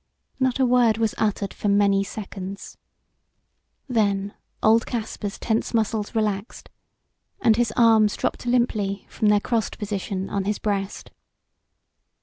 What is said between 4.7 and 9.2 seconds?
Caspar's tense muscles relaxed and his arms dropped limply